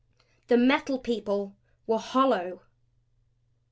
The 0.47 0.57
Metal 0.57 0.97
People 0.97 1.55
were 1.85 1.99
hollow! 1.99 2.61